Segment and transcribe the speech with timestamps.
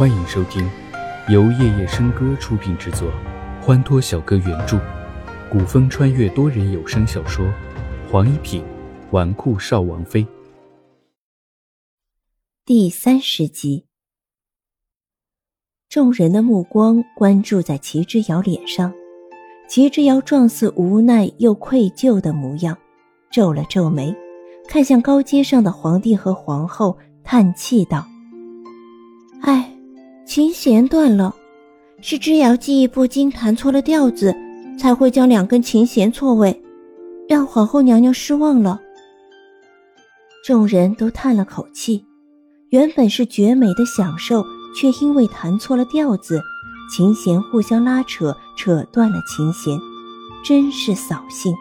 [0.00, 0.66] 欢迎收听
[1.28, 3.12] 由夜夜笙歌出品制作，
[3.60, 4.80] 欢脱小哥原著，
[5.52, 7.44] 古风穿越多人有声小说
[8.10, 8.64] 《黄一品
[9.10, 10.24] 纨绔少王妃》
[12.64, 13.84] 第三十集。
[15.90, 18.90] 众人的目光关注在齐之遥脸上，
[19.68, 22.74] 齐之遥状似无奈又愧疚的模样，
[23.30, 24.16] 皱了皱眉，
[24.66, 28.06] 看向高阶上的皇帝和皇后，叹气道
[29.44, 29.70] ：“唉。”
[30.30, 31.34] 琴弦断了，
[32.00, 34.32] 是之遥记忆不精，弹错了调子，
[34.78, 36.62] 才会将两根琴弦错位，
[37.28, 38.80] 让皇后娘娘失望了。
[40.46, 42.04] 众人都叹了口气，
[42.68, 46.40] 原本是绝美的享受，却因为弹错了调子，
[46.94, 49.76] 琴弦互相拉扯，扯断了琴弦，
[50.44, 51.52] 真是扫兴。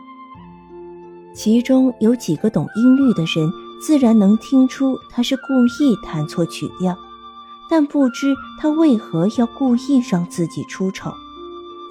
[1.34, 3.52] 其中有几个懂音律的人，
[3.82, 6.96] 自然能听出他是故意弹错曲调。
[7.70, 11.14] 但不知他为何要故意让自己出丑，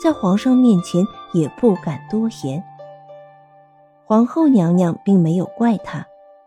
[0.02, 2.62] 在皇上面前也不敢多言。
[4.04, 6.04] 皇后娘娘并没有怪他，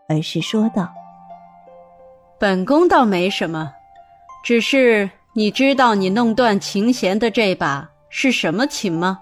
[0.08, 0.92] 而是说道
[2.38, 3.72] ：“本宫倒没什么，
[4.44, 9.20] 只是你知道你弄断琴弦的这把是什么琴吗？”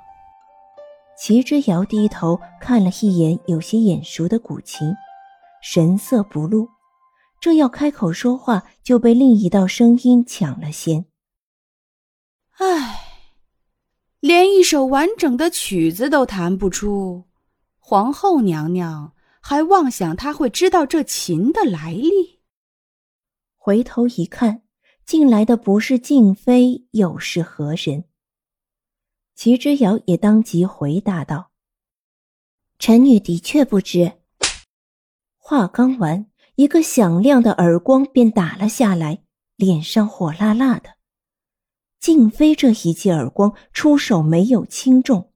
[1.17, 4.93] 齐之遥低头看了一眼有些眼熟的古琴，
[5.61, 6.67] 神色不露。
[7.41, 11.07] 正要开口说话，就被另一道声音抢了先。
[12.59, 13.01] 唉，
[14.21, 17.25] 连一首完整的曲子都弹不出，
[17.79, 22.41] 皇后娘娘还妄想她会知道这琴的来历？
[23.57, 24.63] 回头一看，
[25.07, 28.05] 进来的不是静妃，又是何人？
[29.35, 31.51] 齐之遥也当即回答道
[32.79, 34.21] ：“臣女的确不知。”
[35.39, 36.30] 话刚完。
[36.61, 39.23] 一个响亮的耳光便打了下来，
[39.57, 40.91] 脸上火辣辣的。
[41.99, 45.33] 静妃这一记耳光出手没有轻重，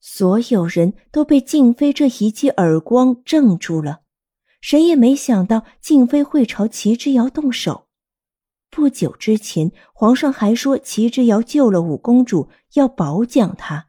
[0.00, 4.04] 所有人都被静妃这一记耳光怔住了，
[4.62, 7.88] 谁也没想到静妃会朝齐之遥动手。
[8.70, 13.88] 不久之前，皇上还说齐之遥救了五公主，要褒奖他。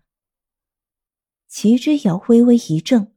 [1.47, 3.12] 齐之遥微微一怔。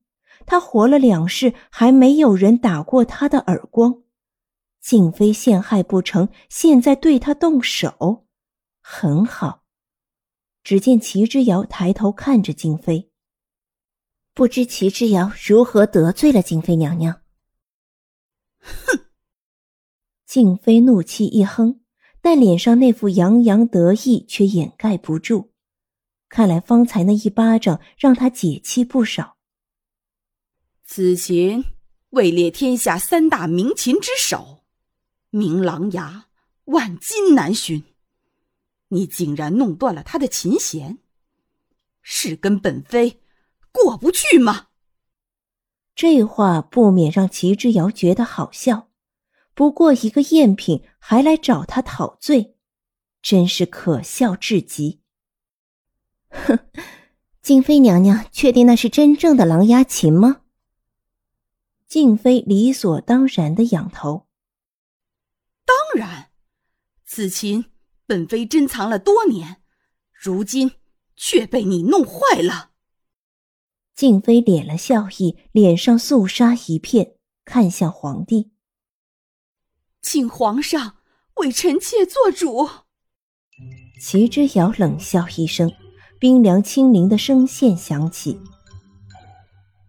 [0.47, 4.03] 他活了两世，还没有人打过他的耳光。
[4.81, 8.27] 静妃陷害不成，现在对他动手，
[8.81, 9.65] 很好。
[10.63, 13.11] 只见齐之遥抬头看着静妃，
[14.33, 17.21] 不知齐之遥如何得罪了静妃娘娘。
[18.59, 19.01] 哼！
[20.27, 21.81] 静妃怒气一哼，
[22.21, 25.53] 但脸上那副洋洋得意却掩盖不住。
[26.29, 29.36] 看来方才那一巴掌让他解气不少。
[30.89, 31.65] 此琴
[32.11, 34.61] 位列天下三大名琴之首，
[35.31, 36.23] 名琅琊，
[36.67, 37.83] 万金难寻。
[38.89, 40.99] 你竟然弄断了他的琴弦，
[42.03, 43.21] 是跟本妃
[43.73, 44.69] 过不去吗？
[45.97, 48.89] 这话不免让齐之遥觉得好笑。
[49.55, 52.55] 不过一个赝品还来找他讨罪，
[53.21, 55.01] 真是可笑至极。
[56.29, 56.59] 哼，
[57.43, 60.43] 静妃娘娘确定那是真正的琅琊琴吗？
[61.89, 64.27] 静妃理所当然的仰头。
[65.65, 66.31] 当然，
[67.05, 67.67] 此琴
[68.07, 69.63] 本妃珍藏了多年，
[70.13, 70.73] 如今
[71.17, 72.71] 却被你弄坏了。
[73.95, 78.53] 静妃敛了笑意，脸上肃杀一片，看向皇帝，
[80.03, 80.99] 请皇上
[81.37, 82.69] 为臣妾做主。
[84.01, 85.73] 齐之遥冷笑一声，
[86.21, 88.39] 冰凉清灵的声线响起。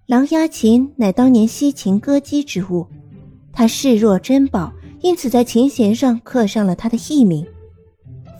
[0.07, 2.87] 狼牙琴乃当年西秦歌姬之物，
[3.51, 7.45] 他视若珍宝，因此在琴弦上刻上了他的艺名。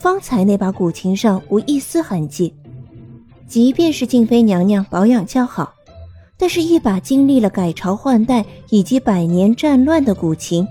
[0.00, 2.54] 方才那把古琴上无一丝痕迹，
[3.46, 5.74] 即便是静妃娘娘保养较好，
[6.38, 10.66] 但是一把经历了改朝换代以及百年战乱的古琴，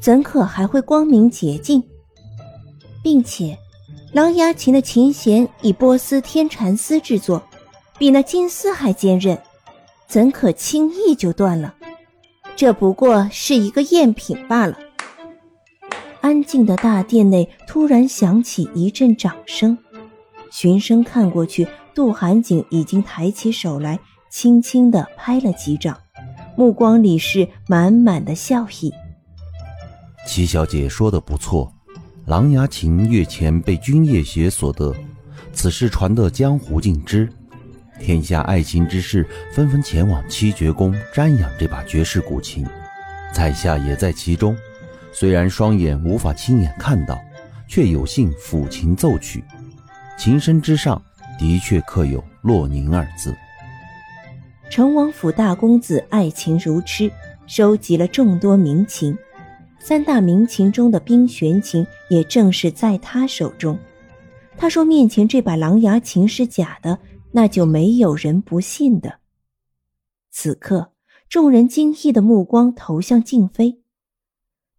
[0.00, 1.82] 怎可还会光明洁净？
[3.02, 3.54] 并且，
[4.14, 7.42] 狼牙琴的琴弦以波斯天蚕丝制作，
[7.98, 9.38] 比那金丝还坚韧。
[10.08, 11.74] 怎可轻易就断了？
[12.56, 14.78] 这不过是一个赝品罢了。
[16.22, 19.76] 安静的大殿内突然响起一阵掌声，
[20.50, 24.00] 循声看过去，杜寒景已经抬起手来，
[24.30, 25.96] 轻轻地拍了几掌，
[26.56, 28.90] 目光里是满满的笑意。
[30.26, 31.70] 齐小姐说的不错，
[32.26, 34.94] 狼牙琴月前被君夜雪所得，
[35.52, 37.30] 此事传得江湖尽知。
[38.00, 42.66] 天下爱琴之士纷纷前往七绝宫瞻仰这把绝世古琴，
[43.32, 44.56] 在下也在其中。
[45.12, 47.18] 虽然双眼无法亲眼看到，
[47.66, 49.42] 却有幸抚琴奏曲，
[50.16, 51.00] 琴身之上
[51.38, 53.34] 的确刻有“洛宁”二字。
[54.70, 57.10] 成王府大公子爱琴如痴，
[57.46, 59.16] 收集了众多名琴，
[59.80, 63.78] 三大名琴中的冰玄琴也正是在他手中。
[64.56, 66.98] 他说：“面前这把狼牙琴是假的，
[67.32, 69.20] 那就没有人不信的。”
[70.30, 70.92] 此刻，
[71.28, 73.82] 众人惊异的目光投向静妃，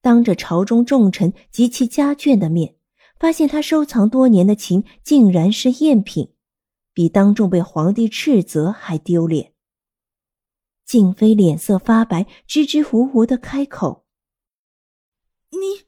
[0.02, 2.76] 当着朝中重臣及其家眷的面，
[3.20, 6.34] 发现他收藏多年的琴竟然是赝品，
[6.94, 9.54] 比当众被皇帝斥责还丢脸。
[10.86, 14.06] 静妃脸色发白，支支吾吾的开口
[15.52, 15.86] ：“你，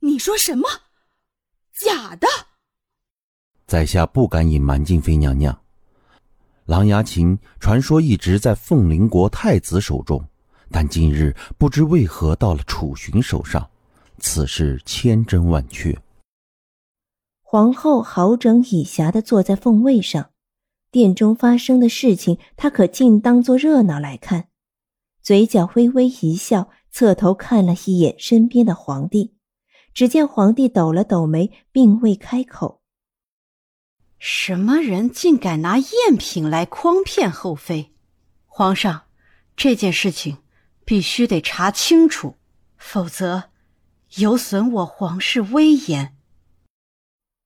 [0.00, 0.68] 你说什么？
[1.72, 2.26] 假的？”
[3.66, 5.58] 在下不敢隐瞒静妃娘娘，
[6.66, 10.24] 狼牙琴传说一直在凤麟国太子手中，
[10.70, 13.68] 但近日不知为何到了楚寻手上，
[14.18, 15.98] 此事千真万确。
[17.42, 20.30] 皇后好整以暇的坐在凤位上。
[20.92, 24.46] 殿中发生的事情，她可尽当做热闹来看，
[25.20, 29.34] 嘴角微微一笑，侧头看了一眼身边的皇帝。
[29.92, 32.80] 只见皇帝抖了抖眉，并未开口。
[34.18, 37.92] 什么人竟敢拿赝品来诓骗后妃？
[38.46, 39.04] 皇上，
[39.56, 40.38] 这件事情
[40.84, 42.34] 必须得查清楚，
[42.76, 43.50] 否则
[44.16, 46.16] 有损我皇室威严。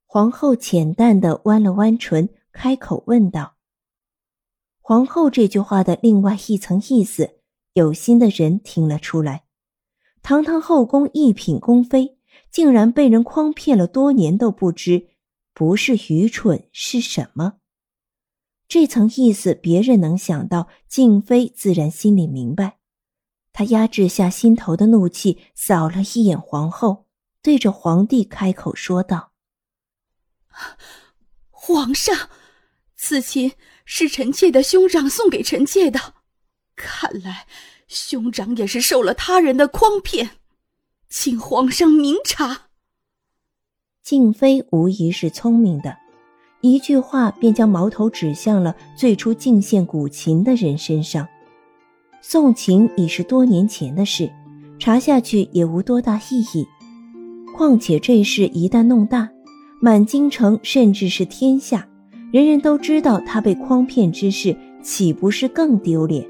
[0.06, 2.30] 皇后浅淡的弯了弯唇。
[2.52, 3.54] 开口问道
[4.82, 7.36] ：“皇后这句话的另外一层意思，
[7.74, 9.44] 有心的人听了出来。
[10.20, 12.18] 堂堂后宫一品宫妃，
[12.50, 15.09] 竟然被人诓骗了多年都不知，
[15.60, 17.58] 不是愚蠢是什么？
[18.66, 22.78] 这层意思别人能想到，静妃自然心里明白。
[23.52, 27.04] 她压制下心头的怒气，扫了一眼皇后，
[27.42, 29.32] 对着皇帝开口说道
[31.50, 32.30] ：‘皇上。’”
[32.96, 33.52] 此琴
[33.84, 36.14] 是臣妾的兄长送给臣妾的，
[36.74, 37.46] 看来
[37.86, 40.38] 兄长也是受了他人的诓骗，
[41.10, 42.69] 请皇上明察。
[44.02, 45.94] 静妃无疑是聪明的，
[46.62, 51.28] 一句话便将矛头指向了最初进献古琴的人身上。
[52.22, 54.30] 送琴已是多年前的事，
[54.78, 56.66] 查下去也无多大意义。
[57.54, 59.28] 况且这事一旦弄大，
[59.80, 61.86] 满京城甚至是天下。
[62.32, 66.26] 人人都知道他被诓骗之事，岂不是更丢脸？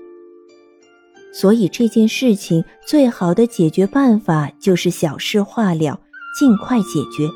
[1.32, 6.00] 所以这件事情最好的解决办法就是小事化了，
[6.38, 7.28] 尽快解决，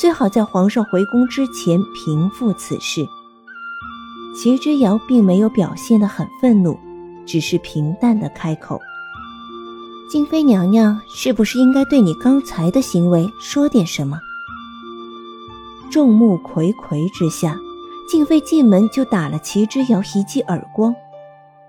[0.00, 3.06] 最好在皇上回宫之前平复此事。
[4.34, 6.74] 齐之遥并没有表现得很愤怒，
[7.26, 8.80] 只是平淡的开口
[10.10, 14.18] ：“静妃娘娘是不是应该对你刚才的行为说点什么？”
[15.92, 17.54] 众目睽睽之下。
[18.08, 20.92] 静妃进门就打了齐之遥一记耳光，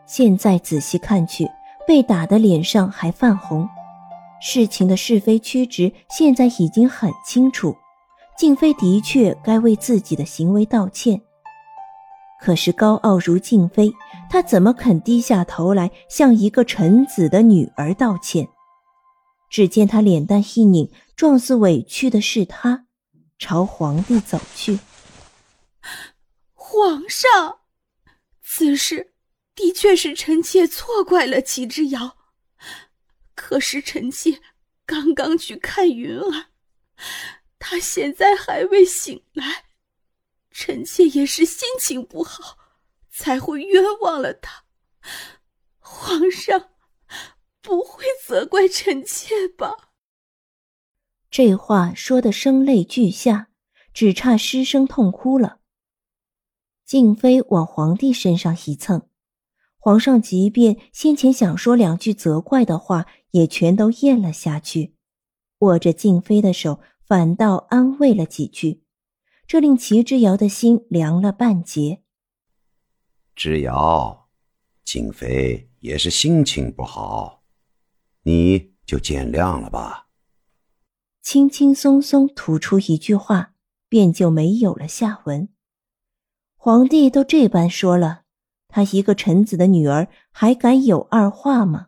[0.07, 1.45] 现在仔细看去，
[1.85, 3.67] 被打的脸上还泛红。
[4.41, 7.75] 事情的是非曲直现在已经很清楚，
[8.41, 11.21] 静妃的确该为自己的行为道歉。
[12.41, 13.93] 可是高傲如静妃，
[14.31, 18.49] 她怎么肯低下头来向一个臣子的女儿道歉？
[19.47, 22.87] 只见她脸蛋一拧，状似委屈的是她，
[23.37, 24.79] 朝皇帝走去。
[26.55, 27.59] 皇上，
[28.41, 29.13] 此事
[29.53, 32.17] 的确是臣妾错怪了齐之遥。
[33.35, 34.41] 可是臣妾
[34.87, 36.45] 刚刚去看云儿，
[37.63, 39.65] 他现在还未醒来，
[40.49, 42.57] 臣妾也是心情不好，
[43.11, 44.63] 才会冤枉了他。
[45.77, 46.71] 皇上
[47.61, 49.91] 不会责怪臣妾吧？
[51.29, 53.49] 这话说的声泪俱下，
[53.93, 55.59] 只差失声痛哭了。
[56.83, 59.07] 静妃往皇帝身上一蹭，
[59.77, 64.95] 皇上即便先前想说两句责怪的话，也全都咽了下去，
[65.59, 68.83] 握着静妃的手，反倒安慰了几句，
[69.45, 72.03] 这令齐之遥的心凉了半截。
[73.35, 74.29] 之遥，
[74.85, 77.43] 静妃也是心情不好，
[78.23, 80.07] 你就见谅了吧。
[81.21, 83.55] 轻轻松松吐出一句话，
[83.89, 85.49] 便就没有了下文。
[86.55, 88.21] 皇帝都这般说了，
[88.69, 91.87] 他一个臣子的女儿还敢有二话吗？